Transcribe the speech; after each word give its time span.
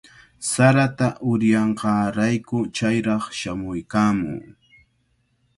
Sarata 0.51 1.07
uryanqaarayku 1.31 2.57
chayraq 2.75 3.23
shamuykaamuu. 3.39 4.43